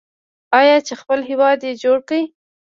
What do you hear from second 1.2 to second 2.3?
هیواد یې جوړ کړ؟